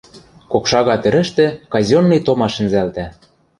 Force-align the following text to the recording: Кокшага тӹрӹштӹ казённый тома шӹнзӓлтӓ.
Кокшага 0.51 0.95
тӹрӹштӹ 1.03 1.45
казённый 1.73 2.21
тома 2.25 2.47
шӹнзӓлтӓ. 2.53 3.05